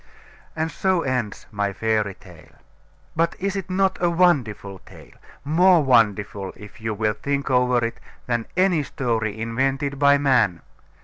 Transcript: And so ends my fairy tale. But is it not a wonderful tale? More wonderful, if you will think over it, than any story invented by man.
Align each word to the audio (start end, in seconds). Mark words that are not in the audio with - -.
And 0.55 0.71
so 0.71 1.03
ends 1.03 1.45
my 1.51 1.73
fairy 1.73 2.15
tale. 2.15 2.55
But 3.15 3.35
is 3.37 3.55
it 3.55 3.69
not 3.69 3.99
a 4.01 4.09
wonderful 4.09 4.79
tale? 4.79 5.13
More 5.45 5.83
wonderful, 5.83 6.53
if 6.55 6.81
you 6.81 6.95
will 6.95 7.13
think 7.13 7.51
over 7.51 7.85
it, 7.85 7.99
than 8.25 8.47
any 8.57 8.81
story 8.81 9.39
invented 9.39 9.99
by 9.99 10.17
man. 10.17 10.63